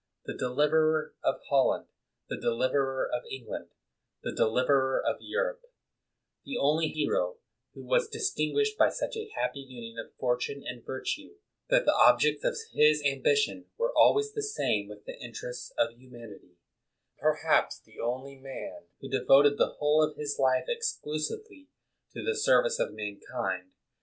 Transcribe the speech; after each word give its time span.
the 0.25 0.33
deliverer 0.35 1.13
of 1.23 1.35
Holland, 1.47 1.85
the 2.27 2.35
deliverer 2.39 3.07
of 3.13 3.21
England, 3.31 3.67
the 4.23 4.31
deliv 4.31 4.67
erer 4.67 4.99
of 4.99 5.17
Europe; 5.21 5.61
the 6.43 6.57
only 6.57 6.87
hero 6.87 7.35
who 7.75 7.83
was 7.85 8.09
dis 8.09 8.33
tinguished 8.33 8.77
by 8.79 8.89
such 8.89 9.15
a 9.15 9.29
happy 9.35 9.59
union 9.59 9.99
of 10.03 10.11
fortune 10.15 10.63
and 10.65 10.83
virtue 10.83 11.35
that 11.69 11.85
the 11.85 11.93
objects 11.95 12.43
of 12.43 12.57
his 12.73 13.03
ambition 13.05 13.65
were 13.77 13.93
always 13.95 14.33
the 14.33 14.41
same 14.41 14.87
with 14.87 15.05
the 15.05 15.19
interests 15.21 15.71
of 15.77 15.91
humanity; 15.91 16.57
perhaps 17.19 17.79
the 17.79 17.99
only 17.99 18.37
man 18.39 18.87
who 19.01 19.07
devoted 19.07 19.59
the 19.59 19.73
whole 19.73 20.01
of 20.03 20.17
his 20.17 20.39
life 20.39 20.65
exclusively 20.67 21.67
to 22.11 22.23
the 22.25 22.35
service 22.35 22.79
of 22.79 22.91
mankind. 22.91 23.69